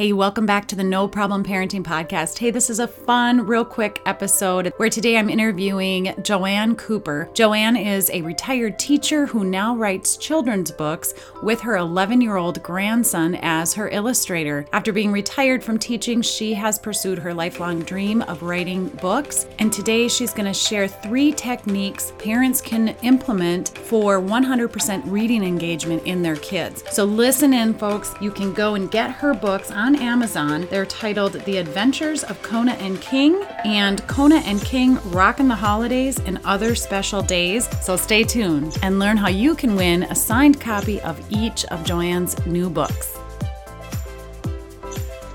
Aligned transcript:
Hey, 0.00 0.14
welcome 0.14 0.46
back 0.46 0.66
to 0.68 0.76
the 0.76 0.82
No 0.82 1.06
Problem 1.06 1.44
Parenting 1.44 1.82
Podcast. 1.82 2.38
Hey, 2.38 2.50
this 2.50 2.70
is 2.70 2.78
a 2.78 2.88
fun, 2.88 3.44
real 3.44 3.66
quick 3.66 4.00
episode 4.06 4.72
where 4.78 4.88
today 4.88 5.18
I'm 5.18 5.28
interviewing 5.28 6.14
Joanne 6.22 6.74
Cooper. 6.74 7.28
Joanne 7.34 7.76
is 7.76 8.08
a 8.08 8.22
retired 8.22 8.78
teacher 8.78 9.26
who 9.26 9.44
now 9.44 9.76
writes 9.76 10.16
children's 10.16 10.70
books 10.70 11.12
with 11.42 11.60
her 11.60 11.76
11 11.76 12.22
year 12.22 12.38
old 12.38 12.62
grandson 12.62 13.34
as 13.42 13.74
her 13.74 13.90
illustrator. 13.90 14.64
After 14.72 14.90
being 14.90 15.12
retired 15.12 15.62
from 15.62 15.78
teaching, 15.78 16.22
she 16.22 16.54
has 16.54 16.78
pursued 16.78 17.18
her 17.18 17.34
lifelong 17.34 17.80
dream 17.80 18.22
of 18.22 18.42
writing 18.42 18.88
books. 19.02 19.44
And 19.58 19.70
today 19.70 20.08
she's 20.08 20.32
going 20.32 20.50
to 20.50 20.54
share 20.54 20.88
three 20.88 21.30
techniques 21.30 22.14
parents 22.18 22.62
can 22.62 22.96
implement 23.02 23.76
for 23.76 24.18
100% 24.18 25.02
reading 25.12 25.44
engagement 25.44 26.04
in 26.06 26.22
their 26.22 26.36
kids. 26.36 26.84
So 26.90 27.04
listen 27.04 27.52
in, 27.52 27.74
folks. 27.74 28.14
You 28.18 28.30
can 28.30 28.54
go 28.54 28.76
and 28.76 28.90
get 28.90 29.10
her 29.10 29.34
books 29.34 29.70
on 29.70 29.89
Amazon. 29.96 30.66
They're 30.70 30.86
titled 30.86 31.32
The 31.32 31.58
Adventures 31.58 32.24
of 32.24 32.40
Kona 32.42 32.72
and 32.72 33.00
King 33.00 33.42
and 33.64 34.06
Kona 34.06 34.36
and 34.36 34.60
King 34.62 34.98
Rockin' 35.10 35.48
the 35.48 35.54
Holidays 35.54 36.18
and 36.20 36.40
Other 36.44 36.74
Special 36.74 37.22
Days. 37.22 37.68
So 37.84 37.96
stay 37.96 38.24
tuned 38.24 38.78
and 38.82 38.98
learn 38.98 39.16
how 39.16 39.28
you 39.28 39.54
can 39.54 39.76
win 39.76 40.02
a 40.04 40.14
signed 40.14 40.60
copy 40.60 41.00
of 41.00 41.20
each 41.30 41.64
of 41.66 41.84
Joanne's 41.84 42.34
new 42.46 42.68
books. 42.68 43.18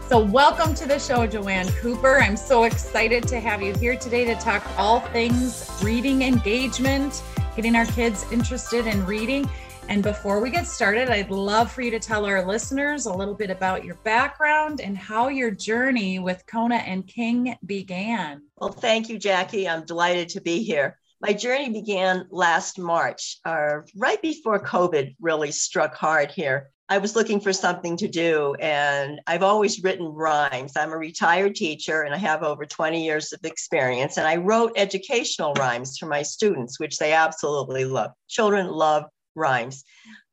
So, 0.07 0.19
welcome 0.19 0.75
to 0.75 0.87
the 0.87 0.99
show, 0.99 1.25
Joanne 1.25 1.67
Cooper. 1.73 2.21
I'm 2.21 2.37
so 2.37 2.65
excited 2.65 3.27
to 3.27 3.39
have 3.39 3.63
you 3.63 3.73
here 3.73 3.95
today 3.95 4.23
to 4.25 4.35
talk 4.35 4.63
all 4.77 4.99
things 4.99 5.69
reading 5.81 6.21
engagement, 6.21 7.23
getting 7.55 7.75
our 7.75 7.87
kids 7.87 8.23
interested 8.31 8.85
in 8.85 9.03
reading. 9.07 9.49
And 9.87 10.01
before 10.01 10.41
we 10.41 10.49
get 10.49 10.65
started, 10.65 11.09
I'd 11.09 11.29
love 11.29 11.71
for 11.71 11.81
you 11.81 11.91
to 11.91 11.99
tell 11.99 12.25
our 12.25 12.45
listeners 12.45 13.05
a 13.05 13.13
little 13.13 13.35
bit 13.35 13.51
about 13.51 13.85
your 13.85 13.95
background 13.95 14.81
and 14.81 14.97
how 14.97 15.27
your 15.27 15.51
journey 15.51 16.17
with 16.17 16.43
Kona 16.47 16.77
and 16.77 17.05
King 17.05 17.55
began. 17.65 18.41
Well, 18.57 18.71
thank 18.71 19.09
you, 19.09 19.19
Jaci. 19.19 19.69
I'm 19.69 19.85
delighted 19.85 20.29
to 20.29 20.41
be 20.41 20.63
here. 20.63 20.97
My 21.21 21.33
journey 21.33 21.69
began 21.69 22.27
last 22.31 22.79
March, 22.79 23.37
uh, 23.45 23.81
right 23.95 24.21
before 24.21 24.59
COVID 24.59 25.15
really 25.21 25.51
struck 25.51 25.95
hard 25.95 26.31
here. 26.31 26.71
I 26.87 26.99
was 26.99 27.15
looking 27.15 27.39
for 27.39 27.51
something 27.51 27.97
to 27.97 28.07
do, 28.07 28.53
and 28.59 29.19
I've 29.25 29.41
always 29.41 29.83
written 29.83 30.05
rhymes. 30.05 30.73
I'm 30.75 30.91
a 30.91 30.97
retired 30.97 31.55
teacher, 31.55 32.03
and 32.03 32.13
I 32.13 32.17
have 32.17 32.43
over 32.43 32.63
20 32.63 33.03
years 33.03 33.33
of 33.33 33.43
experience. 33.43 34.17
And 34.17 34.27
I 34.27 34.35
wrote 34.35 34.73
educational 34.75 35.53
rhymes 35.53 35.97
for 35.97 36.05
my 36.05 36.21
students, 36.21 36.79
which 36.79 36.97
they 36.97 37.13
absolutely 37.13 37.85
love. 37.85 38.11
Children 38.27 38.67
love 38.67 39.05
rhymes. 39.35 39.83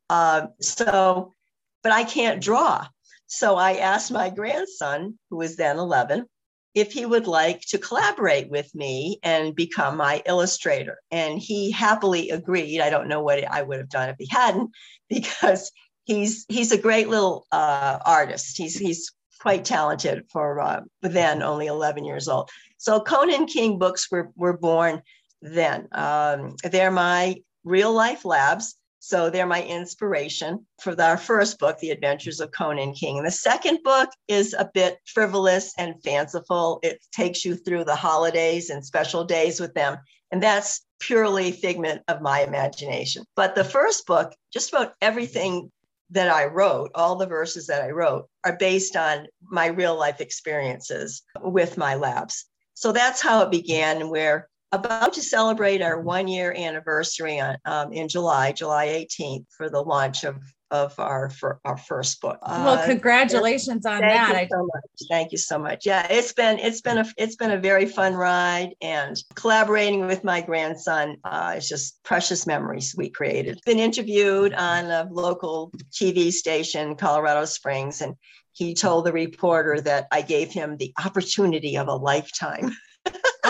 Uh, 0.08 0.48
so, 0.60 1.34
but 1.82 1.92
I 1.92 2.04
can't 2.04 2.42
draw. 2.42 2.86
So 3.26 3.56
I 3.56 3.76
asked 3.76 4.12
my 4.12 4.30
grandson, 4.30 5.18
who 5.30 5.36
was 5.38 5.56
then 5.56 5.78
11, 5.78 6.26
if 6.74 6.92
he 6.92 7.04
would 7.04 7.26
like 7.26 7.60
to 7.68 7.78
collaborate 7.78 8.50
with 8.50 8.74
me 8.74 9.18
and 9.22 9.54
become 9.54 9.96
my 9.96 10.22
illustrator. 10.26 10.98
And 11.10 11.38
he 11.38 11.70
happily 11.70 12.30
agreed. 12.30 12.80
I 12.80 12.90
don't 12.90 13.08
know 13.08 13.22
what 13.22 13.44
I 13.44 13.62
would 13.62 13.78
have 13.78 13.88
done 13.88 14.08
if 14.08 14.16
he 14.18 14.26
hadn't, 14.30 14.70
because 15.08 15.70
he's 16.04 16.44
he's 16.48 16.72
a 16.72 16.78
great 16.78 17.08
little 17.08 17.46
uh, 17.52 17.98
artist. 18.04 18.56
He's 18.56 18.76
he's 18.76 19.12
quite 19.40 19.64
talented 19.64 20.24
for 20.30 20.60
uh, 20.60 20.80
then 21.02 21.42
only 21.42 21.66
11 21.66 22.04
years 22.04 22.28
old. 22.28 22.48
So 22.78 23.00
Kona 23.00 23.34
and 23.34 23.48
King 23.48 23.78
books 23.78 24.10
were 24.10 24.30
were 24.36 24.56
born 24.56 25.02
then. 25.40 25.88
Um, 25.92 26.56
they're 26.62 26.90
my 26.90 27.36
real 27.64 27.92
life 27.92 28.24
labs. 28.24 28.76
So 29.04 29.30
they're 29.30 29.46
my 29.46 29.64
inspiration 29.64 30.64
for 30.80 30.94
our 31.02 31.16
first 31.16 31.58
book, 31.58 31.76
The 31.80 31.90
Adventures 31.90 32.38
of 32.38 32.52
Kona 32.52 32.82
and 32.82 32.94
King. 32.94 33.20
The 33.24 33.32
second 33.32 33.80
book 33.82 34.08
is 34.28 34.54
a 34.56 34.70
bit 34.72 34.98
frivolous 35.06 35.74
and 35.76 36.00
fanciful. 36.04 36.78
It 36.84 37.04
takes 37.10 37.44
you 37.44 37.56
through 37.56 37.82
the 37.82 37.96
holidays 37.96 38.70
and 38.70 38.86
special 38.86 39.24
days 39.24 39.58
with 39.58 39.74
them. 39.74 39.98
And 40.30 40.40
that's 40.40 40.86
purely 41.00 41.50
figment 41.50 42.02
of 42.06 42.22
my 42.22 42.42
imagination. 42.42 43.24
But 43.34 43.56
the 43.56 43.64
first 43.64 44.06
book, 44.06 44.36
just 44.52 44.72
about 44.72 44.94
everything 45.02 45.72
that 46.10 46.28
I 46.28 46.44
wrote, 46.44 46.92
all 46.94 47.16
the 47.16 47.26
verses 47.26 47.66
that 47.66 47.82
I 47.82 47.90
wrote, 47.90 48.28
are 48.44 48.56
based 48.56 48.94
on 48.94 49.26
my 49.42 49.66
real 49.66 49.98
life 49.98 50.20
experiences 50.20 51.22
with 51.40 51.76
my 51.76 51.96
labs. 51.96 52.44
So 52.74 52.92
that's 52.92 53.20
how 53.20 53.42
it 53.42 53.50
began, 53.50 54.10
where 54.10 54.48
about 54.72 55.12
to 55.14 55.22
celebrate 55.22 55.82
our 55.82 56.00
one 56.00 56.28
year 56.28 56.54
anniversary 56.56 57.38
on, 57.38 57.56
um, 57.64 57.92
in 57.92 58.08
July, 58.08 58.52
July 58.52 58.86
18th, 58.86 59.46
for 59.56 59.68
the 59.68 59.80
launch 59.80 60.24
of 60.24 60.36
of 60.72 60.98
our 60.98 61.28
for 61.28 61.60
our 61.66 61.76
first 61.76 62.20
book. 62.22 62.38
Well, 62.48 62.70
uh, 62.70 62.86
congratulations 62.86 63.84
on 63.84 64.00
thank 64.00 64.14
that. 64.14 64.42
You 64.42 64.48
so 64.50 64.62
much. 64.62 65.08
Thank 65.10 65.32
you 65.32 65.38
so 65.38 65.58
much. 65.58 65.84
Yeah, 65.84 66.06
it's 66.08 66.32
been 66.32 66.58
it's 66.58 66.80
been 66.80 66.98
a 66.98 67.04
it's 67.18 67.36
been 67.36 67.50
a 67.50 67.58
very 67.58 67.84
fun 67.84 68.14
ride, 68.14 68.70
and 68.80 69.22
collaborating 69.34 70.06
with 70.06 70.24
my 70.24 70.40
grandson 70.40 71.18
uh, 71.24 71.54
is 71.58 71.68
just 71.68 72.02
precious 72.04 72.46
memories 72.46 72.94
we 72.96 73.10
created. 73.10 73.60
Been 73.66 73.78
interviewed 73.78 74.54
on 74.54 74.86
a 74.86 75.06
local 75.12 75.70
TV 75.92 76.32
station, 76.32 76.96
Colorado 76.96 77.44
Springs, 77.44 78.00
and 78.00 78.14
he 78.52 78.74
told 78.74 79.04
the 79.04 79.12
reporter 79.12 79.78
that 79.82 80.06
I 80.10 80.22
gave 80.22 80.52
him 80.52 80.78
the 80.78 80.94
opportunity 81.04 81.76
of 81.76 81.88
a 81.88 81.94
lifetime. 81.94 82.74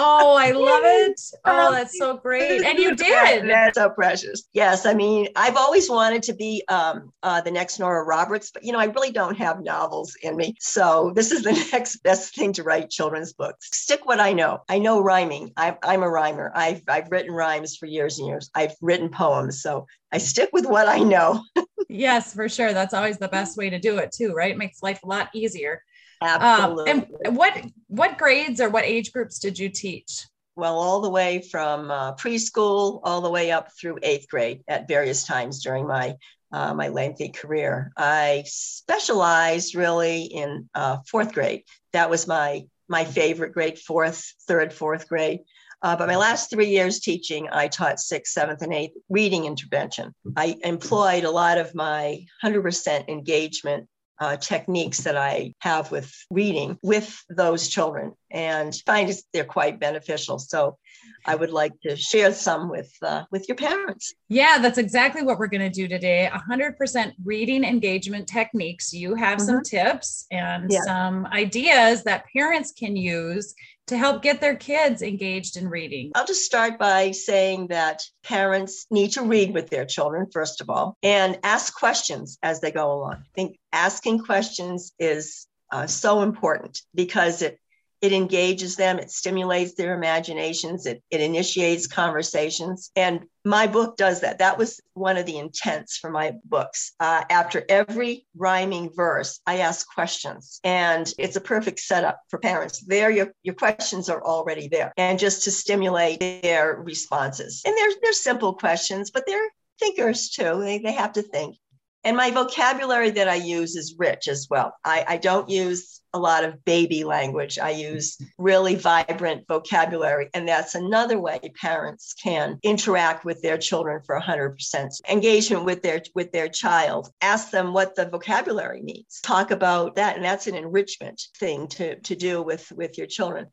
Oh, 0.05 0.37
I 0.37 0.51
love 0.51 0.83
it. 0.85 1.21
Oh, 1.45 1.71
that's 1.71 1.97
so 1.97 2.17
great. 2.17 2.63
And 2.65 2.79
you 2.79 2.95
did. 2.97 3.49
That's 3.49 3.79
so 3.79 3.91
precious. 3.91 4.45
Yes. 4.53 4.85
I 4.85 4.95
mean, 4.95 5.29
I've 5.37 5.57
always 5.57 5.89
wanted 5.89 6.23
to 6.25 6.35
be 6.35 6.65
um, 6.69 7.13
uh, 7.23 7.41
the 7.41 7.51
next 7.51 7.79
Nora 7.79 8.05
Roberts, 8.05 8.51
but 8.53 8.65
you 8.65 8.73
know, 8.73 8.79
I 8.79 8.87
really 8.87 9.13
don't 9.13 9.37
have 9.37 9.63
novels 9.63 10.17
in 10.23 10.37
me. 10.37 10.57
So 10.59 11.13
this 11.15 11.31
is 11.31 11.43
the 11.43 11.53
next 11.73 11.97
best 12.03 12.35
thing 12.35 12.53
to 12.55 12.63
write 12.63 12.91
children's 12.91 13.33
books. 13.33 13.69
Stick 13.73 14.05
what 14.05 14.21
I 14.21 14.33
know. 14.33 14.63
I 14.69 14.79
know 14.79 15.01
rhyming. 15.01 15.53
I, 15.57 15.77
I'm 15.83 16.03
a 16.03 16.11
rhymer. 16.11 16.53
I've, 16.55 16.83
I've 16.89 17.11
written 17.11 17.33
rhymes 17.33 17.77
for 17.77 17.87
years 17.87 18.19
and 18.19 18.27
years. 18.27 18.51
I've 18.55 18.75
written 18.81 19.09
poems. 19.09 19.63
So 19.63 19.87
I 20.11 20.19
stick 20.19 20.51
with 20.53 20.67
what 20.67 20.89
I 20.89 20.99
know. 20.99 21.43
yes, 21.89 22.35
for 22.35 22.49
sure. 22.49 22.73
That's 22.73 22.95
always 22.95 23.19
the 23.19 23.29
best 23.29 23.57
way 23.57 23.71
to 23.71 23.79
do 23.79 23.99
it 23.99 24.13
too, 24.13 24.33
right? 24.33 24.51
It 24.51 24.59
makes 24.59 24.83
life 24.83 25.01
a 25.05 25.07
lot 25.07 25.29
easier. 25.33 25.83
Absolutely. 26.23 26.91
Um, 26.91 27.07
and 27.25 27.37
what 27.37 27.65
what 27.93 28.17
grades 28.17 28.59
or 28.59 28.71
what 28.71 28.85
age 28.85 29.13
groups 29.13 29.39
did 29.39 29.59
you 29.59 29.69
teach? 29.69 30.27
Well, 30.57 30.79
all 30.79 31.01
the 31.03 31.11
way 31.11 31.43
from 31.43 31.91
uh, 31.91 32.15
preschool 32.15 33.01
all 33.05 33.21
the 33.21 33.31
way 33.31 33.53
up 33.53 33.69
through 33.79 33.99
eighth 34.03 34.29
grade 34.29 34.63
at 34.67 34.89
various 34.89 35.25
times 35.25 35.63
during 35.63 35.87
my 35.87 36.17
uh, 36.53 36.75
my 36.75 36.89
lengthy 36.89 37.29
career. 37.29 37.93
I 37.97 38.45
specialized 38.47 39.75
really 39.75 40.23
in 40.25 40.69
uh, 40.75 40.99
fourth 41.07 41.33
grade. 41.33 41.65
That 41.93 42.09
was 42.09 42.27
my 42.27 42.67
my 42.89 43.05
favorite 43.05 43.53
grade, 43.53 43.79
fourth, 43.79 44.33
third, 44.49 44.73
fourth 44.73 45.07
grade. 45.09 45.41
Uh, 45.83 45.97
but 45.97 46.09
my 46.09 46.17
last 46.17 46.49
three 46.49 46.69
years 46.69 47.01
teaching, 47.01 47.49
I 47.51 47.69
taught 47.69 47.99
sixth, 47.99 48.33
seventh, 48.33 48.63
and 48.63 48.73
eighth 48.73 48.97
reading 49.09 49.47
intervention. 49.47 50.15
I 50.37 50.57
employed 50.63 51.25
a 51.25 51.31
lot 51.31 51.59
of 51.59 51.75
my 51.75 52.25
100% 52.45 53.09
engagement 53.09 53.89
uh, 54.21 54.37
techniques 54.37 54.99
that 54.99 55.17
I 55.17 55.55
have 55.61 55.91
with 55.91 56.13
reading 56.31 56.79
with 56.83 57.23
those 57.29 57.69
children 57.69 58.13
and 58.33 58.75
find 58.87 59.13
they're 59.33 59.45
quite 59.45 59.79
beneficial. 59.79 60.39
So 60.39 60.79
I 61.25 61.35
would 61.35 61.51
like 61.51 61.73
to 61.83 61.95
share 61.97 62.33
some 62.33 62.69
with 62.69 62.93
uh, 63.03 63.25
with 63.31 63.49
your 63.49 63.57
parents. 63.57 64.15
Yeah, 64.29 64.59
that's 64.59 64.79
exactly 64.79 65.23
what 65.23 65.39
we're 65.39 65.47
going 65.47 65.61
to 65.61 65.71
do 65.71 65.87
today. 65.87 66.29
100% 66.33 67.13
reading 67.25 67.65
engagement 67.65 68.27
techniques. 68.27 68.93
You 68.93 69.15
have 69.15 69.39
mm-hmm. 69.39 69.47
some 69.47 69.63
tips 69.63 70.27
and 70.31 70.71
yeah. 70.71 70.83
some 70.83 71.27
ideas 71.27 72.03
that 72.05 72.25
parents 72.35 72.73
can 72.73 72.97
use 72.97 73.55
to 73.89 73.99
help 73.99 74.23
get 74.23 74.41
their 74.41 74.57
kids 74.57 75.03
engaged 75.03 75.57
in 75.57 75.69
reading? 75.69 76.13
I'll 76.15 76.27
just 76.27 76.45
start 76.45 76.79
by 76.79 77.11
saying 77.11 77.69
that 77.69 78.03
parents 78.23 78.87
need 78.91 79.13
to 79.13 79.23
read 79.23 79.53
with 79.53 79.71
their 79.71 79.85
children, 79.85 80.29
first 80.33 80.61
of 80.61 80.71
all, 80.71 80.97
and 81.03 81.39
ask 81.43 81.75
questions 81.75 82.39
as 82.43 82.61
they 82.61 82.71
go 82.71 82.93
along. 82.93 83.15
I 83.15 83.35
think 83.35 83.59
asking 83.73 84.21
questions 84.21 84.93
is 84.99 85.47
uh, 85.71 85.87
so 85.87 86.23
important 86.23 86.81
because 86.95 87.43
it 87.43 87.59
it 88.03 88.13
engages 88.13 88.75
them, 88.77 88.99
it 88.99 89.11
stimulates 89.11 89.75
their 89.75 89.95
imaginations, 89.95 90.87
it, 90.87 91.03
it 91.11 91.21
initiates 91.21 91.87
conversations. 91.87 92.91
And 92.97 93.25
my 93.45 93.69
book 93.69 93.97
does 93.97 94.21
that. 94.21 94.41
That 94.41 94.59
was 94.59 94.81
one 94.95 95.17
of 95.17 95.25
the 95.25 95.39
intents 95.39 95.97
for 95.97 96.11
my 96.11 96.35
books. 96.45 96.93
Uh, 96.99 97.23
after 97.31 97.65
every 97.69 98.27
rhyming 98.37 98.91
verse, 98.95 99.41
I 99.47 99.59
ask 99.59 99.87
questions, 99.89 100.61
and 100.65 101.13
it's 101.17 101.37
a 101.37 101.41
perfect 101.41 101.79
setup 101.79 102.21
for 102.29 102.39
parents. 102.39 102.81
There, 102.81 103.11
your, 103.11 103.33
your 103.45 103.55
questions 103.55 104.09
are 104.09 104.23
already 104.23 104.69
there, 104.69 104.93
and 104.97 105.19
just 105.19 105.45
to 105.45 105.51
stimulate 105.53 106.21
their 106.21 106.75
responses. 106.75 107.63
And 107.65 107.77
they're, 107.77 107.93
they're 108.03 108.13
simple 108.13 108.55
questions, 108.55 109.11
but 109.13 109.25
they're 109.27 109.51
thinkers 109.79 110.31
too. 110.31 110.61
They, 110.61 110.79
they 110.79 110.93
have 110.93 111.13
to 111.15 111.23
think. 111.23 111.57
And 112.05 112.17
my 112.17 112.31
vocabulary 112.31 113.11
that 113.11 113.29
I 113.29 113.37
use 113.37 113.77
is 113.77 113.95
rich 113.97 114.27
as 114.27 114.49
well. 114.51 114.75
I, 114.85 115.05
I 115.07 115.17
don't 115.19 115.49
use 115.49 116.01
a 116.13 116.19
lot 116.19 116.45
of 116.45 116.65
baby 116.65 117.05
language. 117.05 117.59
I 117.59 117.71
use 117.71 118.19
really 118.39 118.75
vibrant 118.75 119.47
vocabulary. 119.49 120.29
And 120.35 120.47
that's 120.47 120.75
another 120.75 121.19
way 121.19 121.39
parents 121.61 122.15
can 122.15 122.59
interact 122.63 123.25
with 123.25 123.41
their 123.41 123.57
children 123.57 124.03
for 124.05 124.21
100% 124.21 124.91
engagement 125.09 125.65
with 125.65 125.83
their 125.83 126.03
with 126.15 126.33
their 126.33 126.49
child. 126.49 127.09
Ask 127.21 127.51
them 127.51 127.73
what 127.73 127.95
the 127.95 128.07
vocabulary 128.07 128.83
means. 128.83 129.21
Talk 129.23 129.51
about 129.51 129.97
that. 129.97 130.17
And 130.17 130.25
that's 130.25 130.49
an 130.49 130.57
enrichment 130.57 131.23
thing 131.39 131.69
to, 131.69 131.99
to 132.01 132.17
do 132.17 132.43
with, 132.43 132.71
with 132.73 132.99
your 132.99 133.07
children. 133.07 133.47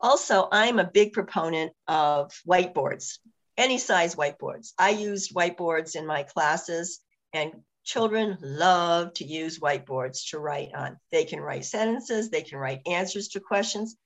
Also, 0.00 0.48
I'm 0.52 0.78
a 0.78 0.84
big 0.84 1.12
proponent 1.14 1.72
of 1.88 2.30
whiteboards, 2.46 3.18
any 3.56 3.78
size 3.78 4.14
whiteboards. 4.14 4.72
I 4.78 4.90
used 4.90 5.34
whiteboards 5.34 5.96
in 5.96 6.06
my 6.06 6.22
classes 6.22 7.00
and 7.32 7.52
children 7.86 8.36
love 8.42 9.14
to 9.14 9.24
use 9.24 9.60
whiteboards 9.60 10.30
to 10.30 10.38
write 10.38 10.74
on. 10.74 10.98
They 11.10 11.24
can 11.24 11.40
write 11.40 11.64
sentences, 11.64 12.28
they 12.28 12.42
can 12.42 12.58
write 12.58 12.82
answers 12.86 13.28
to 13.28 13.40
questions. 13.40 13.96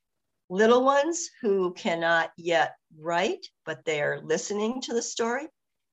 Little 0.49 0.85
ones 0.85 1.31
who 1.41 1.73
cannot 1.75 2.31
yet 2.37 2.75
write, 2.97 3.47
but 3.65 3.85
they're 3.85 4.21
listening 4.23 4.83
to 4.83 4.95
the 4.95 5.03
story, 5.03 5.49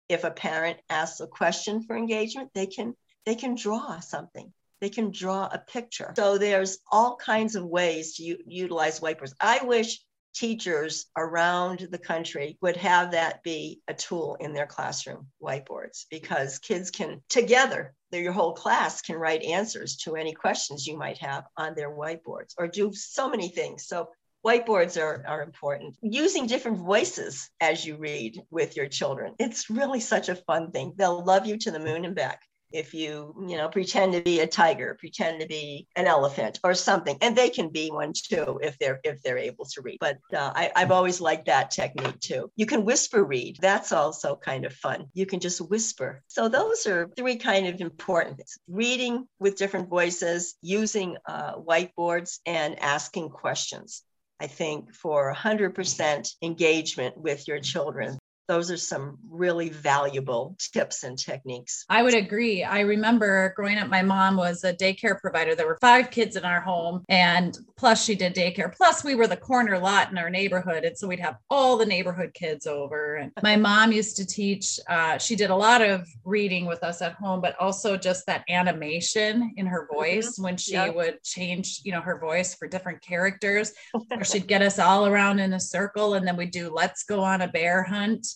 if 0.09 0.23
a 0.23 0.31
parent 0.31 0.79
asks 0.89 1.19
a 1.19 1.27
question 1.27 1.83
for 1.83 1.95
engagement, 1.95 2.51
they 2.53 2.67
can 2.67 2.95
they 3.25 3.35
can 3.35 3.55
draw 3.55 3.99
something. 3.99 4.53
They 4.79 4.89
can 4.89 5.11
draw 5.11 5.49
a 5.51 5.57
picture. 5.57 6.13
So 6.15 6.37
there's 6.37 6.77
all 6.91 7.17
kinds 7.17 7.55
of 7.55 7.65
ways 7.65 8.15
to 8.15 8.23
u- 8.23 8.43
utilize 8.45 8.99
whiteboards. 8.99 9.33
I 9.41 9.65
wish 9.65 9.99
teachers 10.37 11.07
around 11.17 11.87
the 11.91 11.97
country 11.97 12.57
would 12.61 12.77
have 12.77 13.11
that 13.11 13.41
be 13.43 13.81
a 13.87 13.93
tool 13.93 14.37
in 14.39 14.53
their 14.53 14.67
classroom 14.67 15.27
whiteboards 15.41 16.05
because 16.11 16.59
kids 16.59 16.91
can 16.91 17.21
together 17.29 17.93
your 18.11 18.31
whole 18.31 18.53
class 18.53 19.01
can 19.01 19.15
write 19.17 19.43
answers 19.43 19.97
to 19.97 20.15
any 20.15 20.33
questions 20.33 20.87
you 20.87 20.97
might 20.97 21.17
have 21.17 21.43
on 21.57 21.75
their 21.75 21.91
whiteboards 21.91 22.53
or 22.57 22.67
do 22.67 22.93
so 22.93 23.29
many 23.29 23.49
things. 23.49 23.87
So 23.87 24.09
whiteboards 24.45 25.01
are, 25.01 25.23
are 25.27 25.43
important. 25.43 25.97
Using 26.01 26.47
different 26.47 26.77
voices 26.77 27.49
as 27.59 27.85
you 27.85 27.97
read 27.97 28.41
with 28.49 28.77
your 28.77 28.87
children 28.87 29.33
it's 29.39 29.69
really 29.69 29.99
such 29.99 30.29
a 30.29 30.35
fun 30.35 30.71
thing. 30.71 30.93
They'll 30.95 31.23
love 31.23 31.45
you 31.45 31.57
to 31.57 31.71
the 31.71 31.79
moon 31.79 32.05
and 32.05 32.15
back 32.15 32.41
if 32.71 32.93
you 32.93 33.33
you 33.47 33.57
know 33.57 33.69
pretend 33.69 34.13
to 34.13 34.21
be 34.21 34.39
a 34.39 34.47
tiger 34.47 34.95
pretend 34.99 35.41
to 35.41 35.47
be 35.47 35.87
an 35.95 36.07
elephant 36.07 36.59
or 36.63 36.73
something 36.73 37.17
and 37.21 37.35
they 37.35 37.49
can 37.49 37.69
be 37.69 37.89
one 37.89 38.13
too 38.13 38.59
if 38.61 38.77
they're 38.79 38.99
if 39.03 39.21
they're 39.21 39.37
able 39.37 39.65
to 39.65 39.81
read 39.81 39.97
but 39.99 40.17
uh, 40.33 40.51
I, 40.55 40.71
i've 40.75 40.91
always 40.91 41.21
liked 41.21 41.45
that 41.45 41.71
technique 41.71 42.19
too. 42.19 42.51
You 42.55 42.65
can 42.65 42.85
whisper 42.85 43.23
read 43.23 43.57
that's 43.61 43.91
also 43.91 44.35
kind 44.35 44.65
of 44.65 44.73
fun. 44.73 45.07
You 45.13 45.25
can 45.25 45.39
just 45.39 45.59
whisper. 45.61 46.23
So 46.27 46.49
those 46.49 46.85
are 46.87 47.09
three 47.15 47.37
kind 47.37 47.67
of 47.67 47.81
important 47.81 48.37
things 48.37 48.57
reading 48.67 49.27
with 49.39 49.57
different 49.57 49.89
voices 49.89 50.55
using 50.61 51.17
uh, 51.27 51.55
whiteboards 51.55 52.39
and 52.45 52.79
asking 52.79 53.29
questions. 53.29 54.03
I 54.39 54.47
think 54.47 54.93
for 54.93 55.33
100% 55.33 56.29
engagement 56.41 57.17
with 57.17 57.47
your 57.47 57.59
children, 57.59 58.19
those 58.47 58.71
are 58.71 58.77
some 58.77 59.17
really 59.29 59.69
valuable 59.69 60.55
tips 60.73 61.03
and 61.03 61.17
techniques. 61.17 61.85
I 61.89 62.03
would 62.03 62.13
agree. 62.13 62.63
I 62.63 62.81
remember 62.81 63.53
growing 63.55 63.77
up, 63.77 63.89
my 63.89 64.01
mom 64.01 64.37
was 64.37 64.63
a 64.63 64.73
daycare 64.73 65.19
provider. 65.19 65.55
There 65.55 65.67
were 65.67 65.77
five 65.81 66.11
kids 66.11 66.35
in 66.35 66.43
our 66.45 66.61
home, 66.61 67.03
and 67.09 67.57
plus 67.77 68.03
she 68.03 68.15
did 68.15 68.33
daycare. 68.35 68.75
Plus, 68.75 69.03
we 69.03 69.15
were 69.15 69.27
the 69.27 69.37
corner 69.37 69.77
lot 69.77 70.11
in 70.11 70.17
our 70.17 70.29
neighborhood. 70.29 70.83
And 70.85 70.97
so 70.97 71.07
we'd 71.07 71.19
have 71.19 71.37
all 71.49 71.77
the 71.77 71.85
neighborhood 71.85 72.33
kids 72.33 72.67
over. 72.67 73.15
And 73.15 73.31
my 73.43 73.55
mom 73.55 73.91
used 73.91 74.17
to 74.17 74.25
teach, 74.25 74.79
uh, 74.89 75.17
she 75.17 75.35
did 75.35 75.49
a 75.49 75.55
lot 75.55 75.81
of 75.81 76.07
reading 76.23 76.65
with 76.65 76.83
us 76.83 77.01
at 77.01 77.13
home, 77.13 77.41
but 77.41 77.55
also 77.59 77.97
just 77.97 78.25
that 78.27 78.43
animation 78.49 79.53
in 79.57 79.65
her 79.65 79.83
mm-hmm. 79.83 79.95
voice 79.95 80.33
mm-hmm. 80.33 80.43
when 80.43 80.57
she 80.57 80.73
yep. 80.73 80.95
would 80.95 81.23
change, 81.23 81.81
you 81.83 81.91
know, 81.91 82.01
her 82.01 82.17
voice 82.19 82.55
for 82.55 82.67
different 82.67 83.01
characters, 83.01 83.73
or 84.11 84.23
she'd 84.23 84.47
get 84.47 84.61
us 84.61 84.79
all 84.79 85.05
around 85.05 85.39
in 85.39 85.53
a 85.53 85.59
circle 85.59 86.13
and 86.13 86.27
then 86.27 86.37
we'd 86.37 86.51
do 86.51 86.71
let's 86.73 87.03
go 87.03 87.21
on 87.21 87.41
a 87.41 87.47
bear 87.47 87.83
hunt 87.83 88.27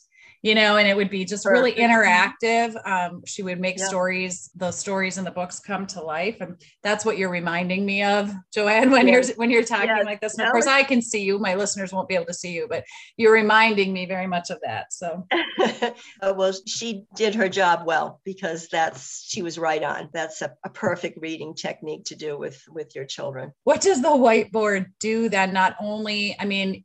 you 0.43 0.55
know, 0.55 0.77
and 0.77 0.87
it 0.87 0.95
would 0.95 1.11
be 1.11 1.23
just 1.23 1.45
really 1.45 1.73
interactive. 1.73 2.75
Um, 2.87 3.21
she 3.27 3.43
would 3.43 3.59
make 3.59 3.77
yeah. 3.77 3.85
stories, 3.85 4.49
those 4.55 4.77
stories 4.77 5.19
in 5.19 5.23
the 5.23 5.31
books 5.31 5.59
come 5.59 5.85
to 5.87 6.01
life. 6.01 6.41
And 6.41 6.59
that's 6.81 7.05
what 7.05 7.19
you're 7.19 7.29
reminding 7.29 7.85
me 7.85 8.01
of, 8.03 8.33
Joanne, 8.51 8.89
when 8.89 9.07
you're 9.07 9.23
when 9.35 9.51
you're 9.51 9.63
talking 9.63 9.89
yeah. 9.89 10.01
like 10.03 10.19
this. 10.19 10.37
And 10.37 10.47
of 10.47 10.51
course, 10.51 10.65
I 10.65 10.81
can 10.81 11.01
see 11.01 11.23
you. 11.23 11.37
My 11.37 11.53
listeners 11.53 11.93
won't 11.93 12.09
be 12.09 12.15
able 12.15 12.25
to 12.25 12.33
see 12.33 12.53
you, 12.53 12.67
but 12.67 12.85
you're 13.17 13.33
reminding 13.33 13.93
me 13.93 14.07
very 14.07 14.25
much 14.25 14.49
of 14.49 14.59
that. 14.63 14.91
So 14.91 15.27
oh, 16.21 16.33
well, 16.33 16.53
she 16.65 17.03
did 17.15 17.35
her 17.35 17.47
job 17.47 17.83
well 17.85 18.19
because 18.25 18.67
that's 18.71 19.23
she 19.27 19.43
was 19.43 19.59
right 19.59 19.83
on. 19.83 20.09
That's 20.11 20.41
a, 20.41 20.53
a 20.65 20.69
perfect 20.69 21.19
reading 21.21 21.53
technique 21.53 22.05
to 22.05 22.15
do 22.15 22.37
with 22.37 22.63
with 22.67 22.95
your 22.95 23.05
children. 23.05 23.51
What 23.63 23.81
does 23.81 24.01
the 24.01 24.09
whiteboard 24.09 24.87
do 24.99 25.29
then? 25.29 25.53
Not 25.53 25.75
only, 25.79 26.35
I 26.39 26.45
mean, 26.45 26.81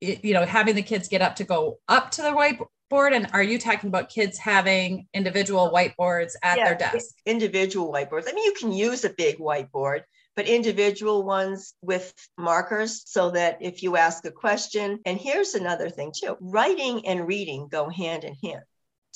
you 0.00 0.34
know 0.34 0.44
having 0.44 0.74
the 0.74 0.82
kids 0.82 1.08
get 1.08 1.22
up 1.22 1.36
to 1.36 1.44
go 1.44 1.78
up 1.88 2.10
to 2.10 2.22
the 2.22 2.28
whiteboard 2.28 2.66
whiteboard? 2.90 3.14
And 3.14 3.28
are 3.32 3.42
you 3.42 3.58
talking 3.58 3.88
about 3.88 4.08
kids 4.08 4.38
having 4.38 5.06
individual 5.14 5.70
whiteboards 5.70 6.32
at 6.42 6.58
yeah, 6.58 6.64
their 6.64 6.74
desk? 6.76 7.14
Individual 7.26 7.92
whiteboards. 7.92 8.28
I 8.28 8.32
mean, 8.32 8.44
you 8.44 8.54
can 8.58 8.72
use 8.72 9.04
a 9.04 9.10
big 9.10 9.38
whiteboard, 9.38 10.02
but 10.36 10.48
individual 10.48 11.24
ones 11.24 11.74
with 11.82 12.12
markers 12.36 13.02
so 13.06 13.30
that 13.30 13.58
if 13.60 13.82
you 13.82 13.96
ask 13.96 14.24
a 14.24 14.30
question, 14.30 15.00
and 15.04 15.18
here's 15.18 15.54
another 15.54 15.90
thing 15.90 16.12
too 16.14 16.36
writing 16.40 17.06
and 17.06 17.26
reading 17.26 17.68
go 17.68 17.88
hand 17.88 18.24
in 18.24 18.34
hand. 18.42 18.62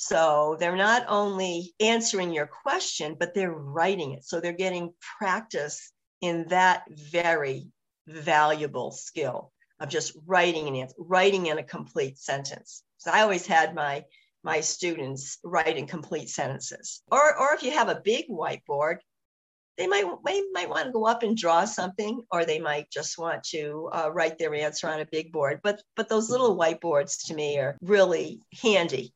So 0.01 0.55
they're 0.59 0.77
not 0.77 1.05
only 1.09 1.73
answering 1.81 2.33
your 2.33 2.47
question, 2.47 3.17
but 3.19 3.33
they're 3.33 3.51
writing 3.51 4.13
it. 4.13 4.23
So 4.23 4.39
they're 4.39 4.53
getting 4.53 4.93
practice 5.19 5.91
in 6.21 6.47
that 6.49 6.83
very 6.89 7.67
valuable 8.07 8.91
skill 8.91 9.51
of 9.77 9.89
just 9.89 10.17
writing 10.25 10.69
an 10.69 10.75
answer, 10.75 10.95
writing 10.97 11.47
in 11.47 11.57
a 11.57 11.63
complete 11.63 12.17
sentence. 12.17 12.81
So 12.99 13.11
I 13.11 13.21
always 13.21 13.47
had 13.47 13.73
my 13.73 14.03
my 14.43 14.61
students 14.61 15.37
write 15.43 15.77
in 15.77 15.87
complete 15.87 16.29
sentences. 16.29 17.01
Or 17.11 17.37
or 17.37 17.53
if 17.53 17.63
you 17.63 17.71
have 17.71 17.89
a 17.89 18.01
big 18.03 18.29
whiteboard, 18.29 18.97
they 19.77 19.87
might 19.87 20.05
they 20.25 20.41
might 20.51 20.69
want 20.69 20.85
to 20.85 20.91
go 20.91 21.05
up 21.05 21.23
and 21.23 21.35
draw 21.35 21.65
something, 21.65 22.21
or 22.31 22.45
they 22.45 22.59
might 22.59 22.91
just 22.91 23.17
want 23.17 23.43
to 23.45 23.89
uh, 23.93 24.11
write 24.11 24.37
their 24.37 24.53
answer 24.53 24.87
on 24.87 24.99
a 24.99 25.05
big 25.05 25.31
board. 25.31 25.61
But 25.63 25.81
but 25.95 26.09
those 26.09 26.29
little 26.29 26.57
whiteboards 26.57 27.27
to 27.27 27.33
me 27.33 27.57
are 27.57 27.77
really 27.81 28.41
handy, 28.61 29.13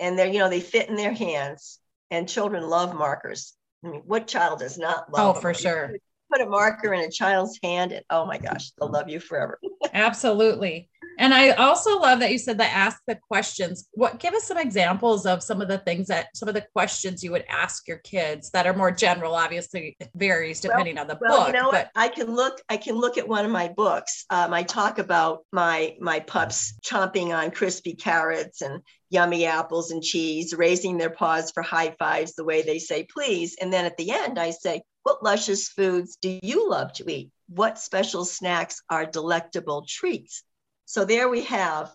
and 0.00 0.18
they're 0.18 0.26
you 0.26 0.38
know 0.38 0.48
they 0.48 0.60
fit 0.60 0.88
in 0.88 0.96
their 0.96 1.12
hands. 1.12 1.78
And 2.12 2.28
children 2.28 2.68
love 2.68 2.92
markers. 2.92 3.54
I 3.84 3.88
mean, 3.88 4.02
what 4.04 4.26
child 4.26 4.58
does 4.58 4.76
not 4.76 5.12
love? 5.12 5.36
Oh, 5.36 5.40
for 5.40 5.54
sure. 5.54 5.92
Put 6.32 6.40
a 6.40 6.46
marker 6.46 6.92
in 6.92 7.00
a 7.00 7.10
child's 7.10 7.56
hand, 7.62 7.92
and 7.92 8.04
oh 8.10 8.26
my 8.26 8.38
gosh, 8.38 8.72
they'll 8.72 8.90
love 8.90 9.08
you 9.08 9.20
forever. 9.20 9.60
Absolutely. 9.94 10.88
And 11.20 11.34
I 11.34 11.50
also 11.50 11.98
love 11.98 12.20
that 12.20 12.32
you 12.32 12.38
said 12.38 12.56
that 12.58 12.74
ask 12.74 12.98
the 13.06 13.14
questions. 13.28 13.86
What 13.92 14.18
give 14.18 14.32
us 14.32 14.44
some 14.44 14.56
examples 14.56 15.26
of 15.26 15.42
some 15.42 15.60
of 15.60 15.68
the 15.68 15.76
things 15.76 16.06
that 16.06 16.34
some 16.34 16.48
of 16.48 16.54
the 16.54 16.64
questions 16.72 17.22
you 17.22 17.30
would 17.32 17.44
ask 17.46 17.86
your 17.86 17.98
kids 17.98 18.50
that 18.52 18.66
are 18.66 18.72
more 18.72 18.90
general. 18.90 19.34
Obviously, 19.34 19.96
it 20.00 20.08
varies 20.14 20.60
depending 20.60 20.94
well, 20.94 21.02
on 21.02 21.08
the 21.08 21.18
well, 21.20 21.38
book. 21.38 21.46
You 21.48 21.60
know 21.60 21.70
but- 21.70 21.90
I 21.94 22.08
can 22.08 22.34
look. 22.34 22.62
I 22.70 22.78
can 22.78 22.94
look 22.94 23.18
at 23.18 23.28
one 23.28 23.44
of 23.44 23.50
my 23.50 23.68
books. 23.68 24.24
Um, 24.30 24.54
I 24.54 24.62
talk 24.62 24.98
about 24.98 25.44
my 25.52 25.94
my 26.00 26.20
pups 26.20 26.72
chomping 26.82 27.36
on 27.36 27.50
crispy 27.50 27.92
carrots 27.92 28.62
and 28.62 28.80
yummy 29.10 29.44
apples 29.44 29.90
and 29.90 30.02
cheese, 30.02 30.54
raising 30.54 30.96
their 30.96 31.10
paws 31.10 31.50
for 31.50 31.62
high 31.62 31.94
fives 31.98 32.32
the 32.34 32.44
way 32.44 32.62
they 32.62 32.78
say 32.78 33.04
please. 33.04 33.56
And 33.60 33.70
then 33.70 33.84
at 33.84 33.98
the 33.98 34.10
end, 34.10 34.38
I 34.38 34.52
say, 34.52 34.84
"What 35.02 35.22
luscious 35.22 35.68
foods 35.68 36.16
do 36.16 36.40
you 36.42 36.70
love 36.70 36.94
to 36.94 37.12
eat? 37.12 37.30
What 37.50 37.78
special 37.78 38.24
snacks 38.24 38.80
are 38.88 39.04
delectable 39.04 39.84
treats?" 39.86 40.44
So 40.90 41.04
there 41.04 41.28
we 41.28 41.42
have 41.42 41.94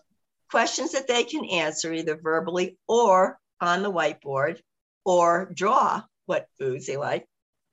questions 0.50 0.92
that 0.92 1.06
they 1.06 1.22
can 1.22 1.44
answer 1.44 1.92
either 1.92 2.16
verbally 2.16 2.78
or 2.88 3.38
on 3.60 3.82
the 3.82 3.92
whiteboard 3.92 4.58
or 5.04 5.52
draw 5.54 6.02
what 6.24 6.48
foods 6.58 6.86
they 6.86 6.96
like. 6.96 7.26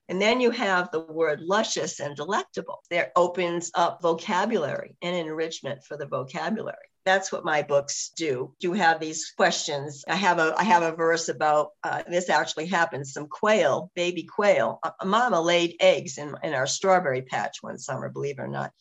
And 0.10 0.22
then 0.22 0.42
you 0.42 0.52
have 0.52 0.92
the 0.92 1.00
word 1.00 1.40
luscious 1.40 2.02
and 2.02 2.14
delectable. 2.14 2.84
There 2.90 3.14
opens 3.16 3.72
up 3.74 4.02
vocabulary 4.02 4.98
and 5.02 5.16
enrichment 5.16 5.86
for 5.86 5.96
the 5.96 6.08
vocabulary. 6.08 6.90
That's 7.06 7.32
what 7.32 7.46
my 7.46 7.62
books 7.62 8.12
do. 8.18 8.54
Do 8.60 8.74
have 8.74 9.00
these 9.00 9.32
questions. 9.38 10.04
I 10.06 10.16
have 10.16 10.40
a 10.40 10.54
I 10.58 10.66
have 10.66 10.84
a 10.84 10.94
verse 10.94 11.30
about 11.30 11.70
uh, 11.86 12.04
this 12.06 12.30
actually 12.30 12.66
happened. 12.66 13.08
Some 13.08 13.28
quail, 13.28 13.92
baby 13.96 14.24
quail. 14.24 14.80
A, 14.84 14.92
a 15.00 15.06
mama 15.06 15.40
laid 15.40 15.78
eggs 15.80 16.18
in, 16.18 16.36
in 16.44 16.54
our 16.54 16.68
strawberry 16.68 17.22
patch 17.22 17.60
one 17.62 17.78
summer, 17.78 18.10
believe 18.10 18.40
it 18.40 18.42
or 18.42 18.48
not. 18.50 18.74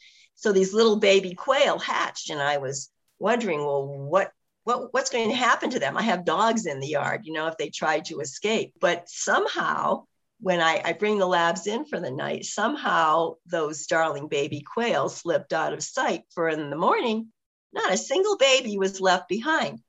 So 0.43 0.53
these 0.53 0.75
little 0.75 0.97
baby 0.97 1.35
quail 1.35 1.79
hatched, 1.79 2.29
and 2.31 2.43
I 2.43 2.59
was 2.59 2.91
wondering, 3.21 3.61
well, 3.61 3.87
what 3.87 4.33
what, 4.65 4.93
what's 4.93 5.11
going 5.11 5.29
to 5.29 5.35
happen 5.35 5.71
to 5.71 5.79
them? 5.79 5.97
I 5.97 6.03
have 6.03 6.25
dogs 6.25 6.67
in 6.67 6.81
the 6.81 6.87
yard, 6.87 7.23
you 7.25 7.33
know, 7.33 7.49
if 7.49 7.57
they 7.57 7.69
try 7.69 8.01
to 8.01 8.21
escape. 8.21 8.75
But 8.81 9.09
somehow, 9.09 10.05
when 10.41 10.61
I, 10.61 10.81
I 10.85 10.93
bring 10.93 11.19
the 11.19 11.27
labs 11.27 11.67
in 11.67 11.85
for 11.85 11.99
the 11.99 12.13
night, 12.13 12.45
somehow 12.45 13.35
those 13.47 13.87
darling 13.87 14.29
baby 14.29 14.61
quails 14.61 15.17
slipped 15.17 15.53
out 15.53 15.73
of 15.73 15.83
sight. 15.83 16.23
For 16.33 16.49
in 16.49 16.71
the 16.71 16.77
morning, 16.77 17.33
not 17.73 17.93
a 17.93 17.97
single 17.97 18.37
baby 18.37 18.79
was 18.79 19.01
left 19.01 19.29
behind. 19.29 19.81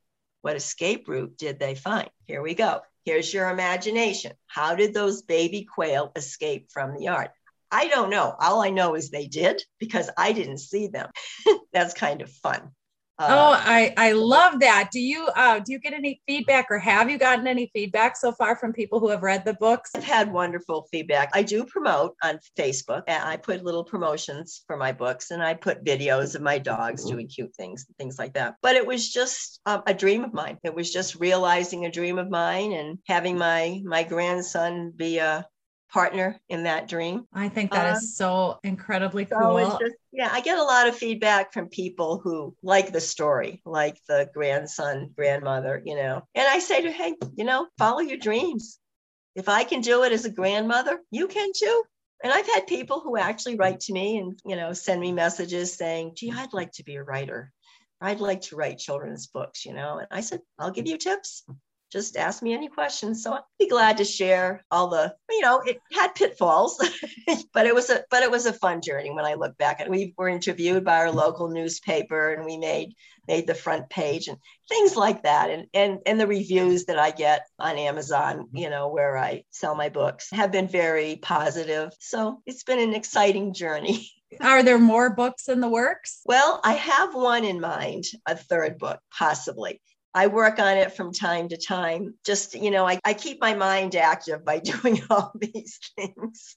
What 0.42 0.56
escape 0.56 1.08
route 1.08 1.38
did 1.38 1.60
they 1.60 1.76
find? 1.76 2.10
Here 2.26 2.42
we 2.42 2.56
go. 2.56 2.82
Here's 3.06 3.32
your 3.34 3.50
imagination. 3.50 4.34
How 4.48 4.76
did 4.76 4.94
those 4.94 5.22
baby 5.22 5.66
quail 5.66 6.12
escape 6.16 6.72
from 6.72 6.96
the 6.96 7.04
yard? 7.04 7.30
I 7.74 7.88
don't 7.88 8.12
know. 8.12 8.36
All 8.40 8.62
I 8.62 8.70
know 8.70 8.94
is 8.96 9.10
they 9.10 9.26
did 9.26 9.64
because 9.80 10.10
I 10.16 10.32
didn't 10.32 10.60
see 10.60 10.88
them. 10.88 11.10
That's 11.74 11.96
kind 11.96 12.22
of 12.22 12.30
fun. 12.30 12.72
Uh, 13.20 13.28
oh, 13.30 13.54
I 13.56 13.94
I 13.96 14.12
love 14.14 14.60
that. 14.62 14.90
Do 14.92 15.00
you 15.00 15.28
uh, 15.36 15.60
do 15.60 15.72
you 15.72 15.80
get 15.80 15.94
any 15.94 16.20
feedback, 16.28 16.68
or 16.72 16.80
have 16.80 17.12
you 17.12 17.20
gotten 17.20 17.46
any 17.46 17.70
feedback 17.72 18.18
so 18.18 18.32
far 18.32 18.56
from 18.56 18.74
people 18.74 19.00
who 19.00 19.10
have 19.10 19.22
read 19.22 19.46
the 19.46 19.54
books? 19.54 19.92
I've 19.96 20.04
had 20.04 20.34
wonderful 20.34 20.88
feedback. 20.92 21.30
I 21.34 21.44
do 21.44 21.64
promote 21.64 22.16
on 22.24 22.40
Facebook, 22.58 23.04
and 23.08 23.24
I 23.24 23.38
put 23.38 23.64
little 23.64 23.84
promotions 23.84 24.64
for 24.66 24.78
my 24.78 24.92
books, 24.92 25.30
and 25.30 25.44
I 25.44 25.54
put 25.54 25.86
videos 25.86 26.34
of 26.34 26.42
my 26.42 26.58
dogs 26.58 27.06
doing 27.06 27.28
cute 27.28 27.56
things, 27.56 27.86
and 27.88 27.96
things 27.98 28.18
like 28.18 28.34
that. 28.34 28.56
But 28.64 28.76
it 28.78 28.86
was 28.86 29.12
just 29.12 29.62
um, 29.68 29.84
a 29.86 29.94
dream 29.94 30.24
of 30.24 30.34
mine. 30.34 30.58
It 30.64 30.74
was 30.74 30.92
just 30.92 31.16
realizing 31.16 31.86
a 31.86 31.92
dream 31.92 32.18
of 32.18 32.32
mine, 32.32 32.72
and 32.74 32.98
having 33.08 33.38
my 33.38 33.80
my 33.86 34.04
grandson 34.04 34.92
be 34.96 35.20
a 35.20 35.46
partner 35.94 36.42
in 36.50 36.64
that 36.64 36.88
dream. 36.88 37.28
I 37.32 37.50
think 37.50 37.72
that 37.72 37.92
um, 37.92 37.96
is 37.96 38.18
so 38.18 38.60
incredibly 38.64 39.28
so 39.28 39.38
cool. 39.38 39.78
Just, 39.80 39.96
yeah, 40.12 40.30
I 40.32 40.42
get 40.42 40.58
a 40.58 40.64
lot 40.64 40.88
of 40.88 40.96
feedback 40.96 41.54
from 41.54 41.70
people 41.70 42.18
who 42.18 42.56
like 42.64 42.92
the 42.92 43.00
story, 43.00 43.62
like 43.64 43.98
the 44.08 44.28
grandson, 44.34 45.12
grandmother, 45.16 45.82
you 45.86 45.96
know. 45.96 46.24
And 46.34 46.48
I 46.48 46.60
say 46.60 46.82
to, 46.82 46.92
hey, 46.92 47.14
you 47.36 47.46
know, 47.46 47.68
follow 47.78 48.00
your 48.00 48.18
dreams. 48.18 48.80
If 49.36 49.48
I 49.48 49.64
can 49.64 49.82
do 49.82 50.04
it 50.04 50.12
as 50.12 50.26
a 50.26 50.32
grandmother, 50.32 51.00
you 51.12 51.28
can 51.28 51.52
too. 51.56 51.84
And 52.24 52.34
I've 52.34 52.48
had 52.48 52.68
people 52.68 53.00
who 53.00 53.18
actually 53.18 53.58
write 53.58 53.82
to 53.82 53.94
me 53.94 54.18
and, 54.18 54.40
you 54.46 54.56
know, 54.56 54.74
send 54.74 55.00
me 55.00 55.12
messages 55.12 55.76
saying, 55.76 56.14
gee, 56.16 56.32
I'd 56.36 56.54
like 56.54 56.72
to 56.74 56.84
be 56.84 56.96
a 56.96 57.04
writer. 57.04 57.52
I'd 58.02 58.20
like 58.20 58.42
to 58.44 58.56
write 58.56 58.80
children's 58.80 59.28
books, 59.28 59.66
you 59.66 59.74
know. 59.74 60.00
And 60.00 60.08
I 60.10 60.22
said, 60.22 60.42
I'll 60.58 60.72
give 60.72 60.88
you 60.88 60.98
tips 60.98 61.44
just 61.94 62.18
ask 62.18 62.42
me 62.42 62.54
any 62.54 62.68
questions. 62.68 63.22
So 63.22 63.34
I'd 63.34 63.42
be 63.60 63.70
glad 63.70 63.98
to 63.98 64.04
share 64.04 64.66
all 64.72 64.90
the, 64.90 65.14
you 65.30 65.42
know, 65.42 65.62
it 65.62 65.80
had 65.94 66.16
pitfalls, 66.16 66.84
but 67.54 67.68
it 67.68 67.76
was 67.76 67.92
a 67.92 68.04
but 68.10 68.24
it 68.24 68.32
was 68.32 68.48
a 68.48 68.52
fun 68.52 68.82
journey 68.82 69.12
when 69.12 69.26
I 69.26 69.36
look 69.36 69.56
back. 69.60 69.80
And 69.80 69.92
we 69.92 70.16
were 70.18 70.28
interviewed 70.28 70.84
by 70.84 70.98
our 70.98 71.12
local 71.12 71.50
newspaper 71.50 72.34
and 72.34 72.46
we 72.46 72.58
made 72.58 72.96
made 73.28 73.46
the 73.46 73.56
front 73.56 73.90
page 73.90 74.28
and 74.28 74.40
things 74.68 74.96
like 74.96 75.24
that. 75.24 75.52
And 75.52 75.68
and 75.74 76.00
and 76.08 76.20
the 76.20 76.28
reviews 76.28 76.86
that 76.86 76.98
I 76.98 77.12
get 77.12 77.46
on 77.60 77.78
Amazon, 77.78 78.50
you 78.54 78.72
know, 78.72 78.88
where 78.88 79.16
I 79.16 79.44
sell 79.52 79.76
my 79.76 79.90
books 79.90 80.32
have 80.32 80.52
been 80.52 80.68
very 80.68 81.18
positive. 81.18 81.92
So 82.00 82.42
it's 82.48 82.64
been 82.64 82.80
an 82.80 82.96
exciting 82.96 83.54
journey. 83.54 84.10
Are 84.42 84.64
there 84.64 84.80
more 84.80 85.14
books 85.14 85.48
in 85.48 85.62
the 85.62 85.70
works? 85.70 86.22
Well, 86.26 86.60
I 86.64 86.74
have 86.74 87.14
one 87.14 87.44
in 87.44 87.62
mind, 87.62 88.06
a 88.26 88.36
third 88.36 88.80
book, 88.80 89.00
possibly. 89.16 89.80
I 90.14 90.28
work 90.28 90.60
on 90.60 90.78
it 90.78 90.94
from 90.94 91.12
time 91.12 91.50
to 91.50 91.58
time. 91.58 92.16
Just, 92.24 92.56
you 92.56 92.72
know, 92.72 92.88
I, 92.88 93.00
I 93.04 93.14
keep 93.14 93.42
my 93.42 93.56
mind 93.56 93.96
active 93.96 94.46
by 94.46 94.60
doing 94.64 95.02
all 95.10 95.32
these 95.36 95.80
things. 95.96 96.56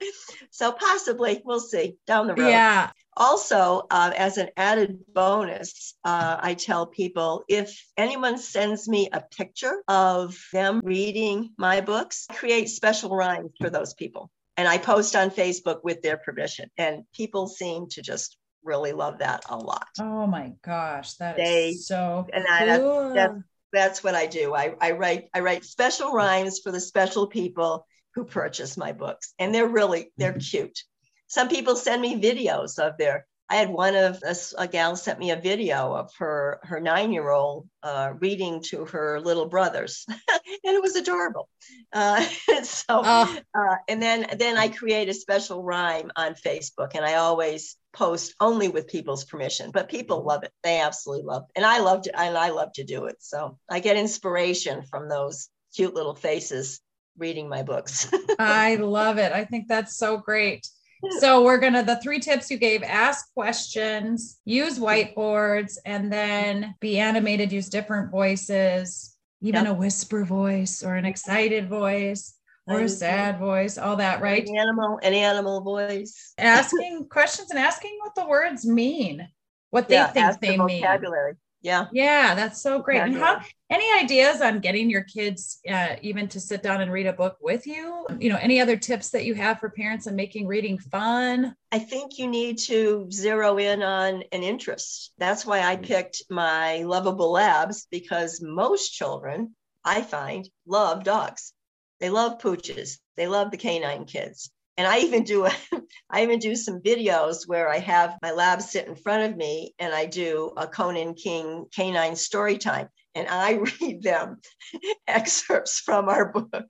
so 0.50 0.72
possibly 0.72 1.42
we'll 1.44 1.60
see 1.60 1.96
down 2.06 2.26
the 2.26 2.34
road. 2.34 2.48
Yeah. 2.48 2.90
Also, 3.16 3.84
uh, 3.90 4.12
as 4.16 4.38
an 4.38 4.48
added 4.56 5.00
bonus, 5.12 5.94
uh, 6.04 6.36
I 6.38 6.54
tell 6.54 6.86
people 6.86 7.42
if 7.48 7.84
anyone 7.96 8.38
sends 8.38 8.88
me 8.88 9.08
a 9.12 9.20
picture 9.20 9.82
of 9.88 10.38
them 10.52 10.80
reading 10.84 11.50
my 11.58 11.80
books, 11.80 12.26
I 12.30 12.34
create 12.34 12.68
special 12.68 13.10
rhymes 13.10 13.50
for 13.60 13.70
those 13.70 13.94
people. 13.94 14.30
And 14.56 14.68
I 14.68 14.78
post 14.78 15.16
on 15.16 15.30
Facebook 15.30 15.80
with 15.82 16.02
their 16.02 16.16
permission. 16.16 16.70
And 16.76 17.04
people 17.12 17.48
seem 17.48 17.88
to 17.90 18.02
just 18.02 18.36
really 18.68 18.92
love 18.92 19.18
that 19.18 19.44
a 19.48 19.56
lot. 19.56 19.88
Oh 19.98 20.26
my 20.26 20.52
gosh, 20.62 21.14
that 21.14 21.36
they, 21.36 21.70
is 21.70 21.88
so 21.88 22.26
and 22.32 22.46
I, 22.48 22.78
cool. 22.78 23.14
that's, 23.14 23.34
that's 23.72 24.04
what 24.04 24.14
I 24.14 24.26
do. 24.26 24.54
I, 24.54 24.74
I 24.80 24.92
write 24.92 25.28
I 25.34 25.40
write 25.40 25.64
special 25.64 26.12
rhymes 26.12 26.60
for 26.60 26.70
the 26.70 26.80
special 26.80 27.26
people 27.26 27.86
who 28.14 28.24
purchase 28.24 28.76
my 28.76 28.92
books, 28.92 29.34
and 29.38 29.52
they're 29.52 29.66
really 29.66 30.12
they're 30.16 30.32
mm-hmm. 30.32 30.38
cute. 30.38 30.78
Some 31.26 31.48
people 31.48 31.74
send 31.74 32.00
me 32.00 32.20
videos 32.20 32.78
of 32.78 32.96
their 32.98 33.26
I 33.50 33.56
had 33.56 33.70
one 33.70 33.96
of 33.96 34.22
a, 34.22 34.36
a 34.58 34.68
gal 34.68 34.94
sent 34.94 35.18
me 35.18 35.30
a 35.30 35.36
video 35.36 35.94
of 35.94 36.12
her 36.18 36.60
her 36.64 36.80
nine 36.80 37.12
year 37.12 37.30
old 37.30 37.66
uh, 37.82 38.12
reading 38.18 38.62
to 38.66 38.84
her 38.84 39.20
little 39.20 39.46
brothers, 39.46 40.04
and 40.08 40.18
it 40.62 40.82
was 40.82 40.96
adorable. 40.96 41.48
Uh, 41.92 42.20
so, 42.62 42.84
oh. 42.90 43.38
uh, 43.54 43.76
and 43.88 44.02
then 44.02 44.26
then 44.38 44.58
I 44.58 44.68
create 44.68 45.08
a 45.08 45.14
special 45.14 45.62
rhyme 45.62 46.10
on 46.14 46.34
Facebook, 46.34 46.90
and 46.94 47.04
I 47.04 47.14
always 47.14 47.76
post 47.94 48.34
only 48.38 48.68
with 48.68 48.86
people's 48.86 49.24
permission. 49.24 49.70
But 49.70 49.88
people 49.88 50.24
love 50.24 50.42
it; 50.42 50.52
they 50.62 50.80
absolutely 50.80 51.24
love, 51.24 51.44
it. 51.44 51.52
and 51.56 51.64
I 51.64 51.80
love 51.80 52.02
to 52.02 52.20
and 52.20 52.36
I 52.36 52.50
love 52.50 52.72
to 52.74 52.84
do 52.84 53.06
it. 53.06 53.16
So 53.20 53.58
I 53.70 53.80
get 53.80 53.96
inspiration 53.96 54.82
from 54.82 55.08
those 55.08 55.48
cute 55.74 55.94
little 55.94 56.14
faces 56.14 56.80
reading 57.16 57.48
my 57.48 57.62
books. 57.62 58.12
I 58.38 58.76
love 58.76 59.18
it. 59.18 59.32
I 59.32 59.44
think 59.44 59.68
that's 59.68 59.96
so 59.96 60.18
great 60.18 60.68
so 61.20 61.42
we're 61.42 61.58
gonna 61.58 61.82
the 61.82 62.00
three 62.02 62.18
tips 62.18 62.50
you 62.50 62.58
gave 62.58 62.82
ask 62.82 63.32
questions 63.34 64.40
use 64.44 64.78
whiteboards 64.78 65.78
and 65.84 66.12
then 66.12 66.74
be 66.80 66.98
animated 66.98 67.52
use 67.52 67.68
different 67.68 68.10
voices 68.10 69.16
even 69.40 69.64
yep. 69.64 69.72
a 69.72 69.74
whisper 69.74 70.24
voice 70.24 70.82
or 70.82 70.96
an 70.96 71.04
excited 71.04 71.68
voice 71.68 72.34
or 72.66 72.80
a 72.80 72.88
sad 72.88 73.38
voice 73.38 73.78
all 73.78 73.96
that 73.96 74.20
right? 74.20 74.42
any 74.42 74.58
animal 74.58 74.98
any 75.02 75.20
animal 75.20 75.62
voice. 75.62 76.34
Asking 76.36 77.06
questions 77.10 77.50
and 77.50 77.58
asking 77.58 77.96
what 78.00 78.14
the 78.14 78.26
words 78.26 78.66
mean 78.66 79.26
what 79.70 79.88
they 79.88 79.94
yeah, 79.94 80.06
think 80.08 80.40
they 80.40 80.56
mean. 80.56 80.80
vocabulary 80.80 81.34
yeah. 81.60 81.86
Yeah 81.92 82.34
that's 82.34 82.62
so 82.62 82.80
great. 82.80 83.00
And 83.00 83.16
how 83.16 83.40
any 83.70 83.86
ideas 84.02 84.40
on 84.40 84.60
getting 84.60 84.88
your 84.88 85.02
kids 85.02 85.60
uh, 85.68 85.96
even 86.02 86.28
to 86.28 86.40
sit 86.40 86.62
down 86.62 86.80
and 86.80 86.92
read 86.92 87.06
a 87.06 87.12
book 87.12 87.36
with 87.40 87.66
you? 87.66 88.06
You 88.18 88.30
know 88.30 88.38
any 88.40 88.60
other 88.60 88.76
tips 88.76 89.10
that 89.10 89.24
you 89.24 89.34
have 89.34 89.58
for 89.58 89.70
parents 89.70 90.06
on 90.06 90.16
making 90.16 90.46
reading 90.46 90.78
fun? 90.78 91.54
I 91.72 91.78
think 91.78 92.18
you 92.18 92.28
need 92.28 92.58
to 92.58 93.08
zero 93.10 93.58
in 93.58 93.82
on 93.82 94.22
an 94.32 94.42
interest. 94.42 95.12
That's 95.18 95.44
why 95.44 95.60
i 95.60 95.76
picked 95.76 96.22
my 96.30 96.82
lovable 96.82 97.32
labs 97.32 97.86
because 97.90 98.40
most 98.40 98.90
children 98.90 99.54
i 99.84 100.02
find 100.02 100.48
love 100.66 101.04
dogs. 101.04 101.52
They 102.00 102.10
love 102.10 102.38
pooches. 102.38 102.98
They 103.16 103.26
love 103.26 103.50
the 103.50 103.56
canine 103.56 104.04
kids 104.04 104.52
and 104.78 104.86
I 104.86 105.00
even 105.00 105.24
do 105.24 105.44
a, 105.44 105.52
I 106.10 106.22
even 106.22 106.38
do 106.38 106.56
some 106.56 106.80
videos 106.80 107.46
where 107.46 107.68
I 107.68 107.78
have 107.80 108.16
my 108.22 108.30
lab 108.30 108.62
sit 108.62 108.86
in 108.86 108.94
front 108.94 109.30
of 109.30 109.36
me 109.36 109.74
and 109.78 109.92
I 109.92 110.06
do 110.06 110.52
a 110.56 110.66
Kona 110.66 111.00
and 111.00 111.16
King 111.16 111.66
canine 111.74 112.16
story 112.16 112.56
time 112.56 112.88
and 113.14 113.28
I 113.28 113.52
read 113.80 114.02
them 114.02 114.40
excerpts 115.06 115.80
from 115.80 116.08
our 116.08 116.32
books. 116.32 116.64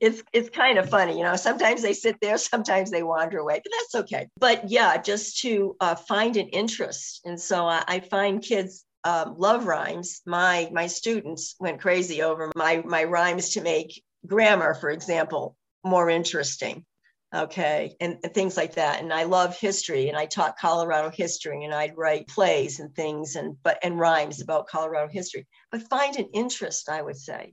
It's 0.00 0.22
it's 0.32 0.50
kind 0.50 0.78
of 0.78 0.88
funny, 0.88 1.16
you 1.18 1.24
know. 1.24 1.34
Sometimes 1.34 1.82
they 1.82 1.92
sit 1.92 2.16
there, 2.20 2.38
sometimes 2.38 2.90
they 2.90 3.02
wander 3.02 3.38
away, 3.38 3.60
but 3.62 3.72
that's 3.72 4.04
okay. 4.04 4.28
But 4.38 4.70
yeah, 4.70 4.98
just 4.98 5.40
to 5.40 5.76
uh, 5.80 5.96
find 5.96 6.36
an 6.36 6.48
interest, 6.48 7.22
and 7.24 7.40
so 7.40 7.66
I, 7.66 7.82
I 7.88 8.00
find 8.00 8.40
kids 8.40 8.84
um, 9.02 9.34
love 9.36 9.66
rhymes. 9.66 10.22
My 10.24 10.70
my 10.72 10.86
students 10.86 11.56
went 11.58 11.80
crazy 11.80 12.22
over 12.22 12.52
my 12.54 12.82
my 12.86 13.02
rhymes 13.04 13.50
to 13.50 13.60
make 13.60 14.00
grammar, 14.24 14.74
for 14.74 14.90
example, 14.90 15.56
more 15.84 16.08
interesting 16.08 16.84
okay 17.34 17.94
and, 18.00 18.18
and, 18.24 18.32
things 18.32 18.56
like 18.56 18.74
that 18.74 19.00
and 19.02 19.12
i 19.12 19.24
love 19.24 19.58
history 19.58 20.08
and 20.08 20.16
i 20.16 20.24
taught 20.24 20.58
colorado 20.58 21.10
history 21.10 21.64
and 21.64 21.74
i'd 21.74 21.96
write 21.96 22.26
plays 22.26 22.80
and 22.80 22.94
things 22.94 23.36
and 23.36 23.56
but 23.62 23.78
and 23.82 23.98
rhymes 23.98 24.40
about 24.40 24.66
colorado 24.66 25.08
history. 25.10 25.46
But 25.70 25.88
find 25.88 26.16
an 26.16 26.28
interest 26.32 26.88
i 26.88 27.02
would 27.02 27.18
say 27.18 27.52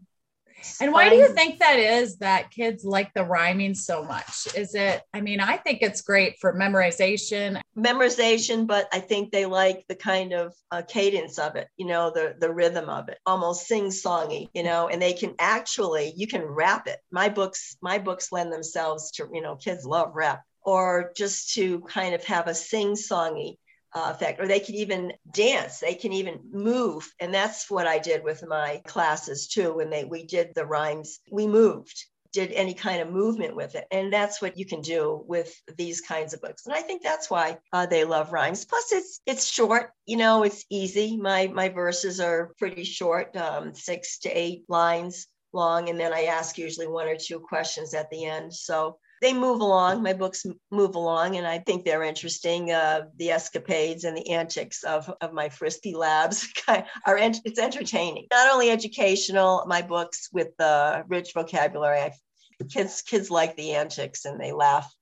and 0.82 0.92
why 0.92 1.10
do 1.10 1.16
you 1.16 1.34
think 1.34 1.60
that 1.60 1.78
is 1.78 2.18
that 2.18 2.52
kids 2.52 2.84
like 2.84 3.14
the 3.14 3.24
rhyming 3.24 3.76
so 3.76 4.04
much? 4.04 4.48
Is 4.56 4.76
it, 4.76 5.02
I 5.14 5.22
mean, 5.22 5.40
I 5.40 5.58
think 5.58 5.80
it's 5.82 6.02
great 6.02 6.40
for 6.40 6.54
memorization. 6.54 7.62
Memorization, 7.78 8.68
but 8.68 8.88
I 8.92 9.00
think 9.00 9.32
they 9.32 9.46
like 9.46 9.86
the 9.88 9.96
kind 9.96 10.34
of 10.34 10.54
uh, 10.72 10.82
cadence 10.88 11.38
of 11.38 11.56
it, 11.56 11.68
you 11.78 11.86
know, 11.86 12.12
the, 12.14 12.36
the 12.40 12.52
rhythm 12.52 12.90
of 12.90 13.10
it, 13.10 13.20
almost 13.26 13.68
sing 13.68 13.86
songy, 13.88 14.50
you 14.54 14.64
know, 14.64 14.88
and 14.88 15.02
they 15.02 15.14
can 15.14 15.36
actually, 15.40 16.14
you 16.16 16.28
can 16.28 16.44
rap 16.44 16.88
it. 16.88 17.00
My 17.12 17.30
books, 17.30 17.78
my 17.82 17.98
books 17.98 18.32
lend 18.32 18.52
themselves 18.52 19.12
to, 19.12 19.28
you 19.34 19.42
know, 19.42 19.56
kids 19.56 19.86
love 19.86 20.16
rap 20.16 20.44
or 20.64 21.12
just 21.16 21.54
to 21.54 21.82
kind 21.82 22.16
of 22.16 22.24
have 22.26 22.48
a 22.48 22.56
sing 22.56 22.94
songy 22.94 23.58
uh, 23.96 24.12
effect, 24.14 24.42
or 24.42 24.48
they 24.48 24.60
can 24.60 24.76
even 24.76 25.14
dance. 25.32 25.80
They 25.80 25.96
can 25.96 26.12
even 26.12 26.42
move, 26.52 27.10
and 27.20 27.34
that's 27.34 27.72
what 27.72 27.88
I 27.88 27.98
did 27.98 28.24
with 28.24 28.46
my 28.46 28.82
classes 28.86 29.48
too. 29.48 29.74
When 29.74 29.90
they 29.90 30.04
we 30.04 30.26
did 30.26 30.54
the 30.54 30.66
rhymes, 30.66 31.20
we 31.32 31.48
moved, 31.48 32.04
did 32.34 32.52
any 32.52 32.74
kind 32.74 33.02
of 33.02 33.10
movement 33.10 33.56
with 33.56 33.74
it, 33.76 33.88
and 33.92 34.12
that's 34.12 34.42
what 34.42 34.58
you 34.58 34.66
can 34.66 34.82
do 34.82 35.24
with 35.26 35.56
these 35.78 36.02
kinds 36.02 36.34
of 36.34 36.42
books. 36.42 36.66
And 36.66 36.76
I 36.76 36.82
think 36.82 37.04
that's 37.04 37.30
why 37.30 37.58
uh, 37.72 37.86
they 37.86 38.04
love 38.04 38.34
rhymes. 38.34 38.66
Plus, 38.66 38.92
it's 38.92 39.22
it's 39.26 39.46
short. 39.46 39.92
You 40.06 40.18
know, 40.18 40.44
it's 40.44 40.66
easy. 40.70 41.16
My 41.16 41.48
my 41.48 41.70
verses 41.70 42.20
are 42.20 42.52
pretty 42.58 42.84
short, 42.84 43.36
um, 43.38 43.74
six 43.74 44.20
to 44.20 44.30
eight 44.30 44.66
lines 44.68 45.28
long, 45.54 45.90
and 45.90 45.98
then 45.98 46.12
I 46.12 46.26
ask 46.26 46.58
usually 46.58 46.88
one 46.88 47.08
or 47.08 47.16
two 47.16 47.40
questions 47.40 47.94
at 47.94 48.10
the 48.10 48.26
end. 48.26 48.54
So 48.54 49.00
they 49.22 49.34
move 49.34 49.62
along. 49.62 50.04
My 50.04 50.14
books 50.14 50.46
move 50.72 50.96
along, 50.96 51.38
and 51.38 51.48
I 51.48 51.60
think 51.60 51.86
they're 51.86 52.04
interesting. 52.04 52.72
Uh, 52.72 53.06
the 53.18 53.32
escapades 53.32 54.04
and 54.04 54.16
the 54.16 54.32
antics 54.32 54.84
of, 54.84 55.12
of 55.22 55.34
my 55.34 55.50
frisky 55.50 55.96
labs 55.96 56.48
are 56.68 57.18
it's 57.18 57.60
entertaining. 57.60 58.28
Not 58.32 58.52
only 58.54 58.70
educational, 58.70 59.64
my 59.68 59.82
books 59.82 60.30
with 60.32 60.50
the 60.58 61.04
rich 61.08 61.32
vocabulary. 61.34 62.00
I, 62.00 62.12
kids 62.70 63.02
kids 63.02 63.30
like 63.30 63.56
the 63.56 63.74
antics, 63.74 64.26
and 64.26 64.40
they 64.40 64.52
laugh 64.52 64.94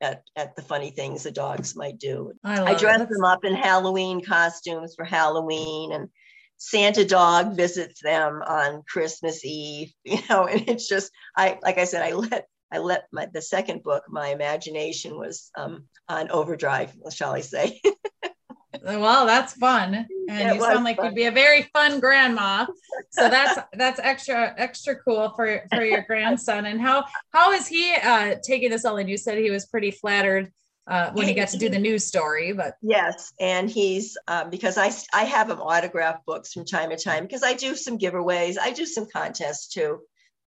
at, 0.00 0.22
at 0.36 0.56
the 0.56 0.62
funny 0.62 0.90
things 0.90 1.22
the 1.22 1.30
dogs 1.30 1.76
might 1.76 1.98
do. 1.98 2.32
I, 2.44 2.62
I 2.62 2.74
dress 2.74 3.08
them 3.08 3.24
up 3.24 3.44
in 3.44 3.54
Halloween 3.54 4.24
costumes 4.24 4.94
for 4.94 5.04
Halloween, 5.04 5.92
and 5.92 6.08
Santa 6.56 7.04
dog 7.04 7.56
visits 7.56 8.00
them 8.02 8.42
on 8.46 8.82
Christmas 8.88 9.44
Eve. 9.44 9.92
You 10.04 10.20
know, 10.28 10.46
and 10.46 10.68
it's 10.68 10.88
just 10.88 11.10
I 11.36 11.58
like 11.62 11.78
I 11.78 11.84
said, 11.84 12.02
I 12.02 12.12
let 12.12 12.46
I 12.72 12.78
let 12.78 13.06
my 13.12 13.26
the 13.26 13.42
second 13.42 13.82
book, 13.82 14.04
my 14.08 14.28
imagination 14.28 15.16
was 15.18 15.50
um, 15.56 15.84
on 16.08 16.30
overdrive, 16.30 16.94
shall 17.10 17.32
I 17.32 17.40
say? 17.40 17.80
well, 18.84 19.26
that's 19.26 19.54
fun, 19.54 20.06
and 20.28 20.50
it 20.50 20.54
you 20.54 20.60
sound 20.60 20.84
like 20.84 20.96
fun. 20.96 21.06
you'd 21.06 21.14
be 21.14 21.24
a 21.24 21.32
very 21.32 21.62
fun 21.72 22.00
grandma. 22.00 22.66
So 23.12 23.28
that's 23.28 23.58
that's 23.72 23.98
extra 23.98 24.54
extra 24.56 24.94
cool 24.94 25.32
for 25.34 25.64
for 25.74 25.82
your 25.82 26.02
grandson. 26.02 26.66
And 26.66 26.80
how 26.80 27.06
how 27.32 27.50
is 27.52 27.66
he 27.66 27.92
uh, 27.92 28.36
taking 28.42 28.70
this 28.70 28.84
all? 28.84 28.98
And 28.98 29.10
you 29.10 29.16
said 29.16 29.38
he 29.38 29.50
was 29.50 29.66
pretty 29.66 29.90
flattered 29.90 30.52
uh, 30.86 31.10
when 31.12 31.26
he 31.26 31.34
got 31.34 31.48
to 31.48 31.58
do 31.58 31.68
the 31.68 31.78
news 31.78 32.06
story. 32.06 32.52
But 32.52 32.74
yes, 32.82 33.32
and 33.40 33.68
he's 33.68 34.16
um, 34.28 34.50
because 34.50 34.78
I 34.78 34.92
I 35.12 35.24
have 35.24 35.50
him 35.50 35.60
autograph 35.60 36.24
books 36.24 36.52
from 36.52 36.64
time 36.64 36.90
to 36.90 36.96
time 36.96 37.24
because 37.24 37.42
I 37.42 37.54
do 37.54 37.74
some 37.74 37.98
giveaways. 37.98 38.58
I 38.60 38.70
do 38.70 38.86
some 38.86 39.08
contests 39.12 39.68
too. 39.68 40.00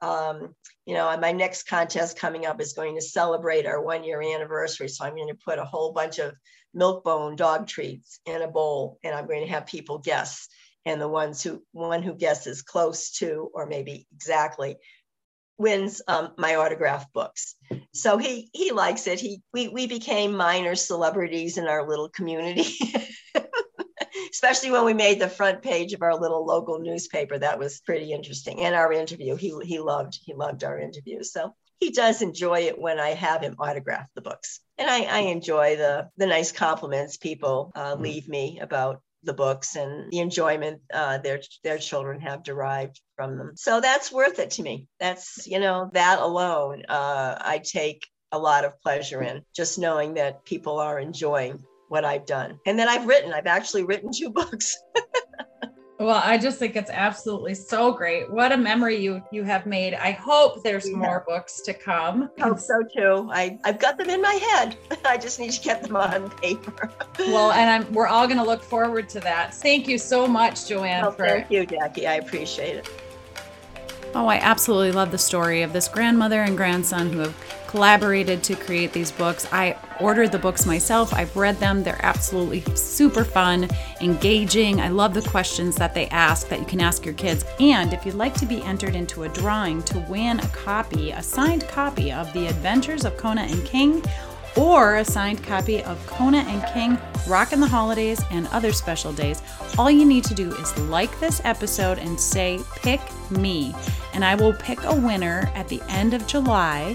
Um, 0.02 0.54
you 0.84 0.94
know, 0.94 1.16
my 1.18 1.32
next 1.32 1.68
contest 1.68 2.18
coming 2.18 2.44
up 2.44 2.60
is 2.60 2.74
going 2.74 2.96
to 2.96 3.00
celebrate 3.00 3.66
our 3.66 3.80
one 3.82 4.04
year 4.04 4.20
anniversary. 4.20 4.88
So 4.88 5.04
I'm 5.04 5.14
going 5.14 5.28
to 5.28 5.38
put 5.42 5.58
a 5.58 5.64
whole 5.64 5.92
bunch 5.92 6.18
of 6.18 6.34
Milk-Bone 6.74 7.36
dog 7.36 7.68
treats 7.68 8.18
in 8.26 8.42
a 8.42 8.48
bowl 8.48 8.98
and 9.04 9.14
I'm 9.14 9.26
going 9.26 9.44
to 9.44 9.52
have 9.52 9.66
people 9.66 9.98
guess. 9.98 10.48
And 10.84 11.00
the 11.00 11.08
ones 11.08 11.42
who, 11.42 11.62
one 11.70 12.02
who 12.02 12.14
guesses 12.14 12.62
close 12.62 13.12
to, 13.18 13.48
or 13.54 13.66
maybe 13.66 14.08
exactly, 14.12 14.76
wins 15.58 16.02
um, 16.08 16.32
my 16.36 16.56
autograph 16.56 17.10
books. 17.12 17.54
So 17.94 18.18
he 18.18 18.50
he 18.52 18.72
likes 18.72 19.06
it. 19.06 19.20
He 19.20 19.42
we 19.52 19.68
we 19.68 19.86
became 19.86 20.36
minor 20.36 20.74
celebrities 20.74 21.56
in 21.56 21.68
our 21.68 21.88
little 21.88 22.08
community. 22.08 22.64
especially 24.42 24.72
when 24.72 24.84
we 24.84 24.94
made 24.94 25.20
the 25.20 25.28
front 25.28 25.62
page 25.62 25.92
of 25.92 26.02
our 26.02 26.16
little 26.16 26.44
local 26.44 26.80
newspaper. 26.80 27.38
That 27.38 27.60
was 27.60 27.80
pretty 27.80 28.12
interesting. 28.12 28.60
And 28.60 28.74
our 28.74 28.92
interview, 28.92 29.36
he 29.36 29.54
he 29.62 29.78
loved 29.78 30.18
he 30.24 30.34
loved 30.34 30.64
our 30.64 30.78
interview. 30.78 31.22
So 31.22 31.54
he 31.78 31.90
does 31.90 32.22
enjoy 32.22 32.60
it 32.62 32.78
when 32.78 32.98
I 32.98 33.10
have 33.10 33.42
him 33.42 33.56
autograph 33.58 34.06
the 34.14 34.20
books, 34.20 34.60
and 34.78 34.90
I, 34.90 35.02
I 35.02 35.18
enjoy 35.20 35.76
the 35.76 36.08
the 36.16 36.26
nice 36.26 36.50
compliments 36.50 37.16
people 37.16 37.72
uh, 37.74 37.94
mm-hmm. 37.94 38.02
leave 38.02 38.28
me 38.28 38.58
about 38.60 39.00
the 39.24 39.32
books 39.32 39.76
and 39.76 40.10
the 40.10 40.18
enjoyment 40.18 40.80
uh, 40.92 41.18
their 41.18 41.40
their 41.62 41.78
children 41.78 42.20
have 42.20 42.42
derived 42.42 43.00
from 43.14 43.38
them. 43.38 43.52
So 43.54 43.80
that's 43.80 44.10
worth 44.10 44.40
it 44.40 44.50
to 44.52 44.62
me. 44.62 44.88
That's 44.98 45.46
you 45.46 45.60
know 45.60 45.90
that 45.92 46.18
alone 46.18 46.84
uh, 46.88 47.36
I 47.40 47.58
take 47.58 48.08
a 48.32 48.38
lot 48.38 48.64
of 48.64 48.80
pleasure 48.80 49.22
in 49.22 49.42
just 49.54 49.78
knowing 49.78 50.14
that 50.14 50.44
people 50.44 50.78
are 50.78 50.98
enjoying 50.98 51.62
what 51.92 52.06
I've 52.06 52.24
done. 52.24 52.58
And 52.64 52.78
then 52.78 52.88
I've 52.88 53.06
written, 53.06 53.34
I've 53.34 53.46
actually 53.46 53.84
written 53.84 54.10
two 54.10 54.30
books. 54.40 54.76
well, 56.00 56.22
I 56.24 56.38
just 56.38 56.58
think 56.58 56.74
it's 56.74 56.90
absolutely 56.90 57.54
so 57.54 57.92
great. 57.92 58.32
What 58.32 58.50
a 58.50 58.56
memory 58.56 58.96
you 58.96 59.22
you 59.30 59.44
have 59.44 59.66
made. 59.66 59.92
I 59.92 60.12
hope 60.12 60.62
there's 60.64 60.88
yeah. 60.88 60.96
more 60.96 61.22
books 61.28 61.60
to 61.60 61.74
come. 61.74 62.30
I 62.40 62.44
hope 62.44 62.58
so 62.58 62.82
too. 62.96 63.28
I, 63.30 63.58
I've 63.64 63.78
got 63.78 63.98
them 63.98 64.08
in 64.08 64.22
my 64.22 64.32
head. 64.32 64.78
I 65.04 65.18
just 65.18 65.38
need 65.38 65.52
to 65.52 65.60
get 65.60 65.82
them 65.82 65.94
on 65.94 66.30
paper. 66.30 66.90
well, 67.18 67.52
and 67.52 67.68
I'm 67.70 67.92
we're 67.92 68.08
all 68.08 68.26
gonna 68.26 68.42
look 68.42 68.62
forward 68.62 69.10
to 69.10 69.20
that. 69.20 69.54
Thank 69.54 69.86
you 69.86 69.98
so 69.98 70.26
much, 70.26 70.66
Joanne. 70.66 71.02
Well, 71.02 71.12
for... 71.12 71.28
Thank 71.28 71.50
you, 71.50 71.66
Jaci. 71.66 72.08
I 72.08 72.14
appreciate 72.14 72.76
it. 72.76 73.01
Oh, 74.14 74.26
I 74.26 74.36
absolutely 74.36 74.92
love 74.92 75.10
the 75.10 75.16
story 75.16 75.62
of 75.62 75.72
this 75.72 75.88
grandmother 75.88 76.42
and 76.42 76.54
grandson 76.54 77.10
who 77.10 77.20
have 77.20 77.34
collaborated 77.66 78.42
to 78.42 78.54
create 78.54 78.92
these 78.92 79.10
books. 79.10 79.48
I 79.50 79.74
ordered 80.00 80.32
the 80.32 80.38
books 80.38 80.66
myself. 80.66 81.14
I've 81.14 81.34
read 81.34 81.58
them. 81.58 81.82
They're 81.82 82.04
absolutely 82.04 82.60
super 82.76 83.24
fun, 83.24 83.70
engaging. 84.02 84.82
I 84.82 84.88
love 84.88 85.14
the 85.14 85.22
questions 85.22 85.76
that 85.76 85.94
they 85.94 86.08
ask 86.08 86.48
that 86.48 86.60
you 86.60 86.66
can 86.66 86.82
ask 86.82 87.06
your 87.06 87.14
kids. 87.14 87.46
And 87.58 87.94
if 87.94 88.04
you'd 88.04 88.14
like 88.14 88.34
to 88.34 88.46
be 88.46 88.62
entered 88.64 88.94
into 88.94 89.22
a 89.22 89.30
drawing 89.30 89.82
to 89.84 90.00
win 90.00 90.40
a 90.40 90.48
copy, 90.48 91.12
a 91.12 91.22
signed 91.22 91.66
copy 91.68 92.12
of 92.12 92.30
The 92.34 92.48
Adventures 92.48 93.06
of 93.06 93.16
Kona 93.16 93.42
and 93.42 93.64
King, 93.64 94.04
or 94.56 94.96
a 94.96 95.04
signed 95.04 95.42
copy 95.42 95.82
of 95.82 96.04
Kona 96.06 96.38
and 96.38 96.64
King 96.72 96.98
Rockin' 97.28 97.60
the 97.60 97.66
Holidays 97.66 98.20
and 98.30 98.46
other 98.48 98.72
special 98.72 99.12
days, 99.12 99.42
all 99.78 99.90
you 99.90 100.04
need 100.04 100.24
to 100.24 100.34
do 100.34 100.52
is 100.52 100.76
like 100.88 101.18
this 101.20 101.40
episode 101.44 101.98
and 101.98 102.18
say, 102.18 102.60
Pick 102.76 103.00
me. 103.30 103.74
And 104.12 104.24
I 104.24 104.34
will 104.34 104.52
pick 104.54 104.82
a 104.84 104.94
winner 104.94 105.50
at 105.54 105.68
the 105.68 105.80
end 105.88 106.14
of 106.14 106.26
July 106.26 106.94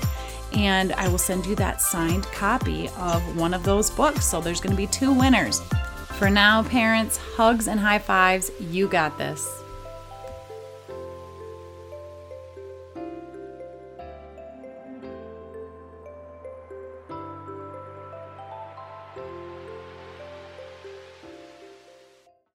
and 0.53 0.93
I 0.93 1.08
will 1.08 1.17
send 1.17 1.45
you 1.45 1.55
that 1.55 1.82
signed 1.82 2.23
copy 2.27 2.89
of 2.97 3.38
one 3.38 3.53
of 3.53 3.63
those 3.63 3.89
books. 3.89 4.25
So 4.25 4.39
there's 4.39 4.62
going 4.62 4.71
to 4.71 4.77
be 4.77 4.88
two 4.88 5.13
winners. 5.13 5.62
For 6.17 6.29
now, 6.29 6.63
parents, 6.63 7.17
hugs 7.17 7.67
and 7.67 7.79
high 7.79 7.99
fives. 7.99 8.51
You 8.60 8.88
got 8.88 9.17
this. 9.17 9.63